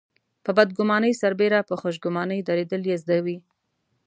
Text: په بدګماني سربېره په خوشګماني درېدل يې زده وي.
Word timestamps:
په 0.43 0.51
بدګماني 0.57 1.11
سربېره 1.21 1.59
په 1.69 1.73
خوشګماني 1.81 2.39
درېدل 2.49 2.81
يې 2.91 2.95
زده 3.03 3.17
وي. 3.25 3.37